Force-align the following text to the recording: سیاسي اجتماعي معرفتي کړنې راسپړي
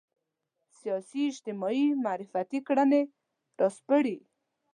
سیاسي 0.77 1.21
اجتماعي 1.31 1.85
معرفتي 2.05 2.59
کړنې 2.67 3.01
راسپړي 3.59 4.17